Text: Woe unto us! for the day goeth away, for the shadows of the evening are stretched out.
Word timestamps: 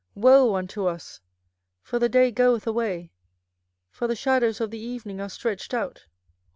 Woe 0.15 0.55
unto 0.55 0.87
us! 0.87 1.21
for 1.83 1.99
the 1.99 2.09
day 2.09 2.31
goeth 2.31 2.65
away, 2.65 3.11
for 3.91 4.07
the 4.07 4.15
shadows 4.15 4.59
of 4.59 4.71
the 4.71 4.79
evening 4.81 5.21
are 5.21 5.29
stretched 5.29 5.75
out. 5.75 6.07